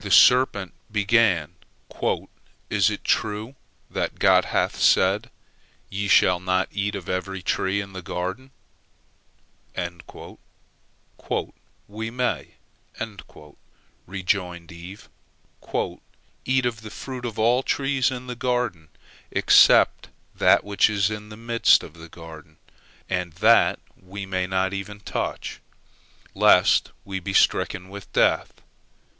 [0.00, 1.54] The serpent began,
[2.68, 3.54] "Is it true
[3.90, 5.30] that God hath said,
[5.88, 8.50] Ye shall not eat of every tree in the garden?"
[11.86, 12.56] "We may,"
[14.06, 15.08] rejoined Eve,
[16.44, 18.88] "eat of the fruit of all the trees in the garden,
[19.30, 22.58] except that which is in the midst of the garden,
[23.08, 25.62] and that we may not even touch,
[26.34, 28.52] lest we be stricken with death."